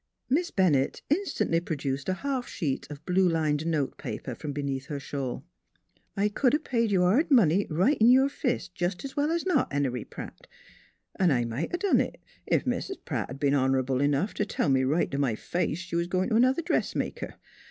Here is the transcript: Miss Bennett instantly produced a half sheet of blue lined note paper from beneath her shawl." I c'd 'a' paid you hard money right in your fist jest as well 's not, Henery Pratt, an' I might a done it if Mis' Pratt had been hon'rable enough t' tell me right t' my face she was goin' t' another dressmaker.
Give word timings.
Miss 0.31 0.49
Bennett 0.49 1.03
instantly 1.11 1.59
produced 1.59 2.09
a 2.09 2.15
half 2.25 2.47
sheet 2.47 2.89
of 2.89 3.05
blue 3.05 3.29
lined 3.29 3.67
note 3.67 3.97
paper 3.99 4.33
from 4.33 4.51
beneath 4.51 4.87
her 4.87 4.99
shawl." 4.99 5.43
I 6.17 6.27
c'd 6.29 6.55
'a' 6.55 6.59
paid 6.59 6.89
you 6.89 7.01
hard 7.03 7.29
money 7.29 7.67
right 7.69 7.99
in 7.99 8.09
your 8.09 8.27
fist 8.27 8.73
jest 8.73 9.05
as 9.05 9.15
well 9.15 9.29
's 9.31 9.45
not, 9.45 9.71
Henery 9.71 10.05
Pratt, 10.05 10.47
an' 11.19 11.29
I 11.29 11.45
might 11.45 11.75
a 11.75 11.77
done 11.77 12.01
it 12.01 12.19
if 12.47 12.65
Mis' 12.65 12.95
Pratt 13.05 13.27
had 13.29 13.39
been 13.39 13.53
hon'rable 13.53 14.01
enough 14.01 14.33
t' 14.33 14.43
tell 14.43 14.69
me 14.69 14.83
right 14.83 15.11
t' 15.11 15.17
my 15.17 15.35
face 15.35 15.77
she 15.77 15.95
was 15.95 16.07
goin' 16.07 16.29
t' 16.29 16.35
another 16.35 16.63
dressmaker. 16.63 17.35